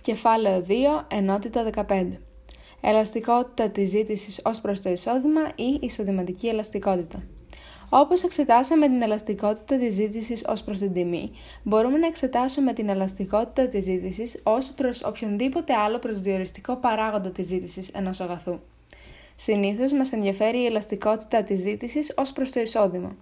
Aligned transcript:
Κεφάλαιο 0.00 0.64
2, 0.68 0.72
ενότητα 1.08 1.70
15. 1.88 2.06
Ελαστικότητα 2.80 3.70
της 3.70 3.88
ζήτησης 3.88 4.40
ως 4.44 4.60
προς 4.60 4.80
το 4.80 4.90
εισόδημα 4.90 5.40
ή 5.54 5.78
εισοδηματική 5.80 6.48
ελαστικότητα. 6.48 7.22
Όπως 7.90 8.22
εξετάσαμε 8.22 8.86
την 8.86 9.02
ελαστικότητα 9.02 9.78
της 9.78 9.94
ζήτησης 9.94 10.44
ως 10.48 10.62
προς 10.62 10.78
την 10.78 10.92
τιμή, 10.92 11.30
μπορούμε 11.62 11.98
να 11.98 12.06
εξετάσουμε 12.06 12.72
την 12.72 12.88
ελαστικότητα 12.88 13.68
της 13.68 13.84
ζήτησης 13.84 14.40
ως 14.42 14.70
προς 14.70 15.04
οποιονδήποτε 15.04 15.72
άλλο 15.72 15.98
προσδιοριστικό 15.98 16.76
παράγοντα 16.76 17.30
της 17.30 17.46
ζήτησης 17.46 17.88
ενός 17.88 18.20
αγαθού. 18.20 18.58
Συνήθως 19.36 19.92
μας 19.92 20.12
ενδιαφέρει 20.12 20.58
η 20.58 20.66
ελαστικότητα 20.66 21.42
της 21.42 21.60
ζήτησης 21.60 22.12
ως 22.16 22.32
προς 22.32 22.52
το 22.52 22.60
εισόδημα. 22.60 23.16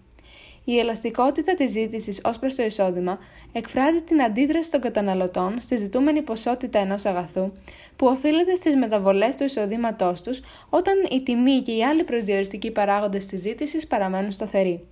Η 0.69 0.79
ελαστικότητα 0.79 1.55
της 1.55 1.71
ζήτησης 1.71 2.21
ως 2.25 2.39
προς 2.39 2.55
το 2.55 2.63
εισόδημα 2.63 3.19
εκφράζει 3.53 4.03
την 4.03 4.23
αντίδραση 4.23 4.71
των 4.71 4.81
καταναλωτών 4.81 5.61
στη 5.61 5.77
ζητούμενη 5.77 6.23
ποσότητα 6.23 6.79
ενός 6.79 7.05
αγαθού 7.05 7.53
που 7.97 8.07
οφείλεται 8.07 8.55
στις 8.55 8.77
μεταβολές 8.77 9.37
του 9.37 9.45
εισοδήματός 9.45 10.21
τους 10.21 10.41
όταν 10.71 10.95
η 11.11 11.23
τιμή 11.23 11.61
και 11.61 11.73
οι 11.73 11.85
άλλοι 11.85 12.05
προσδιοριστικοί 12.05 12.71
παράγοντες 12.71 13.27
της 13.27 13.41
ζήτησης 13.41 13.87
παραμένουν 13.87 14.31
σταθεροί. 14.31 14.87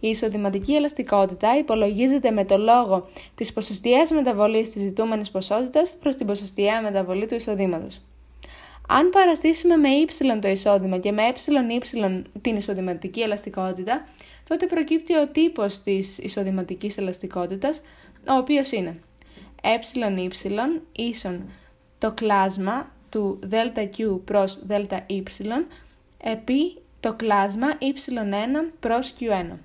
Η 0.00 0.08
εισοδηματική 0.08 0.74
ελαστικότητα 0.74 1.58
υπολογίζεται 1.58 2.30
με 2.30 2.44
το 2.44 2.58
λόγο 2.58 3.08
της 3.34 3.52
ποσοστιαίας 3.52 4.10
μεταβολής 4.10 4.70
της 4.70 4.82
ζητούμενης 4.82 5.30
ποσότητας 5.30 5.94
προς 6.00 6.14
την 6.14 6.26
ποσοστιαία 6.26 6.82
μεταβολή 6.82 7.26
του 7.26 7.34
εισοδήματος. 7.34 8.00
Αν 8.88 9.10
παραστήσουμε 9.10 9.76
με 9.76 9.88
y 10.08 10.38
το 10.40 10.48
εισόδημα 10.48 10.98
και 10.98 11.12
με 11.12 11.22
εy 11.46 12.22
την 12.40 12.56
εισοδηματική 12.56 13.20
ελαστικότητα, 13.20 14.08
τότε 14.48 14.66
προκύπτει 14.66 15.16
ο 15.16 15.28
τύπος 15.28 15.80
της 15.80 16.18
εισοδηματικής 16.18 16.98
ελαστικότητας, 16.98 17.80
ο 18.28 18.32
οποίος 18.32 18.72
είναι 18.72 19.00
εY 19.62 20.80
ίσον 20.92 21.48
το 21.98 22.12
κλάσμα 22.12 22.90
του 23.10 23.38
ΔQ 23.50 24.20
προς 24.24 24.58
ΔY 24.68 25.22
επί 26.18 26.76
το 27.00 27.14
κλάσμα 27.14 27.66
y1 27.78 28.72
προς 28.80 29.14
q1. 29.20 29.56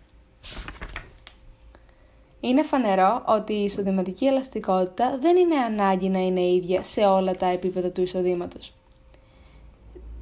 Είναι 2.40 2.64
φανερό 2.64 3.24
ότι 3.28 3.54
η 3.54 3.64
εισοδηματική 3.64 4.26
ελαστικότητα 4.26 5.18
δεν 5.22 5.38
είναι 5.38 5.56
ανάγκη 5.56 6.10
να 6.10 6.20
είναι 6.20 6.42
ίδια 6.42 6.84
σε 6.84 7.02
όλα 7.02 7.32
τα 7.32 7.46
επίπεδα 7.46 7.90
του 7.90 8.02
εισοδήματος 8.02 8.74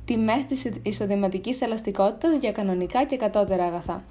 τιμές 0.10 0.46
της 0.46 0.72
εισοδηματικής 0.84 1.62
ελαστικότητας 1.62 2.36
για 2.36 2.52
κανονικά 2.52 3.04
και 3.04 3.18
κατώτερα 3.18 3.64
αγαθά. 3.64 4.04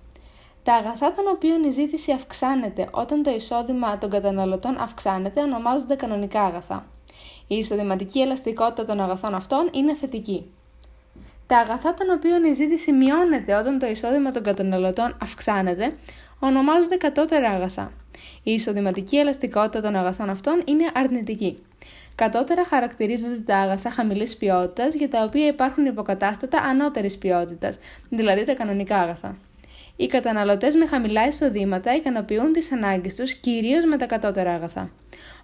Τα 0.63 0.75
αγαθά 0.75 1.13
των 1.13 1.25
οποίων 1.35 1.65
η 1.65 1.71
ζήτηση 1.71 2.13
αυξάνεται 2.13 2.89
όταν 2.91 3.23
το 3.23 3.31
εισόδημα 3.31 3.99
των 3.99 4.11
καταναλωτών 4.11 4.77
αυξάνεται 4.79 5.41
ονομάζονται 5.41 5.95
κανονικά 5.95 6.43
αγαθά. 6.43 6.87
Η 7.47 7.57
εισοδηματική 7.57 8.21
ελαστικότητα 8.21 8.85
των 8.85 9.01
αγαθών 9.01 9.35
αυτών 9.35 9.69
είναι 9.73 9.95
θετική. 9.95 10.51
Τα 11.47 11.59
αγαθά 11.59 11.95
των 11.95 12.07
οποίων 12.17 12.45
η 12.45 12.53
ζήτηση 12.53 12.93
μειώνεται 12.93 13.55
όταν 13.55 13.79
το 13.79 13.87
εισόδημα 13.87 14.31
των 14.31 14.43
καταναλωτών 14.43 15.17
αυξάνεται 15.23 15.97
ονομάζονται 16.39 16.97
κατώτερα 16.97 17.51
αγαθά. 17.51 17.93
Η 18.43 18.53
εισοδηματική 18.53 19.17
ελαστικότητα 19.17 19.81
των 19.81 19.97
αγαθών 19.97 20.31
αυτών 20.31 20.63
είναι 20.65 20.85
αρνητική. 20.95 21.59
Κατώτερα 22.19 22.65
χαρακτηρίζονται 22.65 23.41
τα 23.47 23.57
αγαθά 23.57 23.91
χαμηλής 23.91 24.37
ποιότητας 24.37 24.95
για 24.95 25.09
τα 25.09 25.23
οποία 25.23 25.47
υπάρχουν 25.47 25.85
υποκατάστατα 25.85 26.59
ανώτερης 26.59 27.19
ποιότητας, 27.19 27.79
δηλαδή 28.09 28.45
τα 28.45 28.55
κανονικά 28.55 28.97
αγαθά. 28.97 29.37
Οι 29.97 30.07
καταναλωτές 30.07 30.75
με 30.75 30.87
χαμηλά 30.87 31.27
εισοδήματα 31.27 31.95
ικανοποιούν 31.95 32.53
τις 32.53 32.73
ανάγκες 32.73 33.15
τους 33.15 33.33
κυρίως 33.33 33.85
με 33.85 33.97
τα 33.97 34.07
κατώτερα 34.07 34.53
αγαθά. 34.53 34.91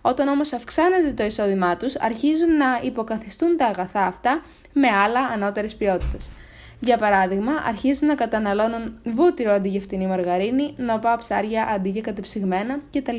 Όταν 0.00 0.28
όμως 0.28 0.52
αυξάνεται 0.52 1.12
το 1.12 1.24
εισόδημά 1.24 1.76
τους, 1.76 1.96
αρχίζουν 1.96 2.56
να 2.56 2.80
υποκαθιστούν 2.82 3.56
τα 3.56 3.66
αγαθά 3.66 4.00
αυτά 4.06 4.42
με 4.72 4.88
άλλα 4.88 5.20
ανώτερης 5.20 5.74
ποιότητας. 5.74 6.30
Για 6.80 6.96
παράδειγμα, 6.96 7.52
αρχίζουν 7.66 8.08
να 8.08 8.14
καταναλώνουν 8.14 9.00
βούτυρο 9.04 9.52
αντί 9.52 9.68
για 9.68 9.80
φτηνή 9.80 10.06
μαργαρίνη, 10.06 10.74
νοπά 10.76 11.16
ψάρια 11.16 11.62
αντί 11.64 11.88
για 11.88 12.02
κατεψυγμένα 12.02 12.80
κτλ. 12.92 13.18